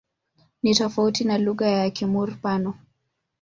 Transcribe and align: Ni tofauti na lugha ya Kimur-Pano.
Ni 0.63 0.75
tofauti 0.75 1.23
na 1.23 1.37
lugha 1.37 1.67
ya 1.67 1.89
Kimur-Pano. 1.91 2.73